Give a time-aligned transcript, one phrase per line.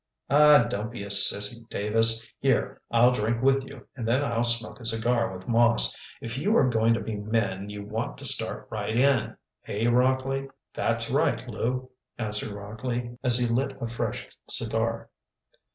[0.31, 2.25] "Oh, don't be a sissy, Davis.
[2.39, 5.95] Here, I'll drink with you, and then I'll smoke a cigar with Moss.
[6.21, 9.37] If you are going to be men you want to start right in.
[9.67, 15.11] Eh, Rockley?" "That's right, Lew," answered Rockley, as he lit a fresh cigar.